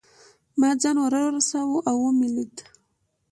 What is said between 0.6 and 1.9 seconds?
هم ځان ورساوه